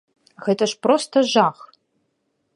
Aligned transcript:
Гэта 0.45 0.63
ж 0.71 0.79
проста 0.85 1.17
жах! 1.35 1.57